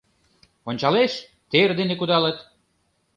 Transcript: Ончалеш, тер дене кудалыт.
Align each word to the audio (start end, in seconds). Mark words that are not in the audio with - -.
Ончалеш, 0.69 1.13
тер 1.51 1.69
дене 1.79 1.95
кудалыт. 1.97 2.37